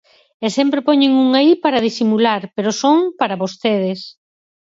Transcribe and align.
E 0.45 0.47
sempre 0.57 0.85
poñen 0.87 1.11
un 1.23 1.29
aí 1.39 1.51
para 1.63 1.83
disimular, 1.87 2.41
pero 2.55 2.77
son 2.81 2.97
para 3.19 3.39
vostedes. 3.43 3.99